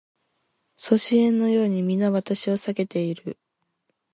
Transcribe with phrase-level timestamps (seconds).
[0.77, 3.37] 阻止円のように皆私を避けている